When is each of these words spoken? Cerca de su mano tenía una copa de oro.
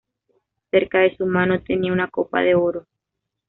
Cerca 0.71 0.97
de 0.97 1.15
su 1.15 1.27
mano 1.27 1.61
tenía 1.61 1.93
una 1.93 2.09
copa 2.09 2.39
de 2.41 2.55
oro. 2.55 2.87